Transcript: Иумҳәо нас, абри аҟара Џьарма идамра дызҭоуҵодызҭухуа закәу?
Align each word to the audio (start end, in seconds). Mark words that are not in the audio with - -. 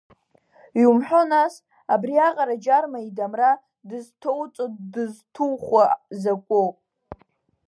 Иумҳәо 0.81 1.21
нас, 1.31 1.53
абри 1.93 2.15
аҟара 2.27 2.55
Џьарма 2.63 2.99
идамра 3.07 3.51
дызҭоуҵодызҭухуа 3.87 5.85
закәу? 6.21 6.67